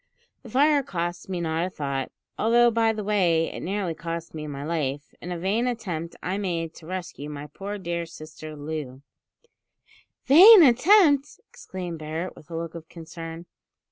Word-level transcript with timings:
The 0.41 0.49
fire 0.49 0.81
costs 0.81 1.29
me 1.29 1.39
not 1.41 1.63
a 1.67 1.69
thought, 1.69 2.11
although, 2.35 2.71
by 2.71 2.91
the 2.91 3.03
way, 3.03 3.53
it 3.53 3.61
nearly 3.61 3.93
cost 3.93 4.33
me 4.33 4.47
my 4.47 4.65
life, 4.65 5.13
in 5.21 5.31
a 5.31 5.37
vain 5.37 5.67
attempt 5.67 6.15
I 6.23 6.39
made 6.39 6.73
to 6.77 6.87
rescue 6.87 7.29
my 7.29 7.45
poor 7.45 7.77
dear 7.77 8.07
sister 8.07 8.55
Loo" 8.55 9.03
"Vain 10.25 10.63
attempt!" 10.63 11.39
exclaimed 11.47 11.99
Barret, 11.99 12.35
with 12.35 12.49
a 12.49 12.55
look 12.57 12.73
of 12.73 12.89
concern. 12.89 13.45